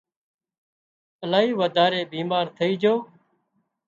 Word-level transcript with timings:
الاهي 1.25 1.51
وڌاري 1.59 2.01
بيمار 2.11 2.45
ٿئي 2.57 2.73
جھو 2.81 2.95